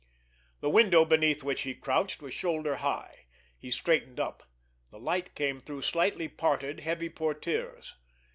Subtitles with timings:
[0.61, 3.25] The window beneath which he crouched was shoulder high.
[3.55, 4.41] He straightened up.
[4.89, 7.91] The light came through slightly parted, heavy portières.